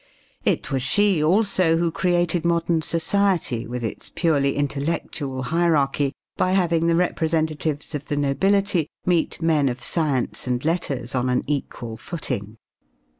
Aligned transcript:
It 0.43 0.71
was 0.71 0.81
she, 0.81 1.23
also, 1.23 1.77
who 1.77 1.91
created 1.91 2.43
modern 2.43 2.81
society 2.81 3.67
with 3.67 3.83
its 3.83 4.09
purely 4.09 4.55
intellectual 4.55 5.43
hierarchy, 5.43 6.11
by 6.37 6.53
having 6.53 6.87
the 6.87 6.95
representatives 6.95 7.93
of 7.93 8.07
the 8.07 8.17
nobility 8.17 8.87
meet 9.05 9.43
men 9.43 9.69
of 9.69 9.83
science 9.83 10.47
and 10.47 10.65
letters 10.65 11.13
on 11.13 11.29
an 11.29 11.43
equal 11.45 11.97
footing. 11.97 12.57